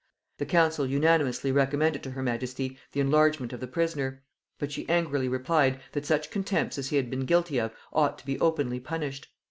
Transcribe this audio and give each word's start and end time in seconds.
The 0.39 0.47
council 0.47 0.87
unanimously 0.87 1.51
recommended 1.51 2.01
to 2.01 2.09
her 2.09 2.23
majesty 2.23 2.79
the 2.91 2.99
enlargement 2.99 3.53
of 3.53 3.59
the 3.59 3.67
prisoner; 3.67 4.23
but 4.57 4.71
she 4.71 4.89
angrily 4.89 5.27
replied, 5.27 5.79
that 5.91 6.07
such 6.07 6.31
contempts 6.31 6.79
as 6.79 6.89
he 6.89 6.95
had 6.95 7.11
been 7.11 7.25
guilty 7.25 7.59
of 7.59 7.71
ought 7.93 8.17
to 8.17 8.25
be 8.25 8.39
openly 8.39 8.79
punished. 8.79 9.27